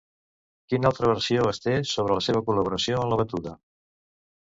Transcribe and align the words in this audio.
Quina 0.73 0.89
altra 0.91 1.11
versió 1.11 1.45
es 1.51 1.63
té 1.67 1.75
sobre 1.91 2.19
la 2.19 2.25
seva 2.31 2.45
col·laboració 2.51 3.07
en 3.07 3.15
la 3.15 3.25
batuda? 3.25 3.59